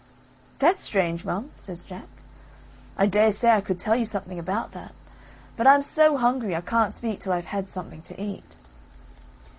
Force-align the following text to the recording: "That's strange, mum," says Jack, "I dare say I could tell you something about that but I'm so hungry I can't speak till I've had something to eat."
"That's 0.57 0.81
strange, 0.83 1.25
mum," 1.25 1.51
says 1.57 1.83
Jack, 1.83 2.07
"I 2.97 3.05
dare 3.05 3.31
say 3.31 3.51
I 3.51 3.61
could 3.61 3.77
tell 3.79 3.95
you 3.95 4.03
something 4.05 4.39
about 4.39 4.71
that 4.71 4.93
but 5.55 5.67
I'm 5.67 5.83
so 5.83 6.17
hungry 6.17 6.55
I 6.55 6.61
can't 6.61 6.91
speak 6.91 7.19
till 7.19 7.33
I've 7.33 7.45
had 7.53 7.69
something 7.69 8.01
to 8.01 8.19
eat." 8.19 8.55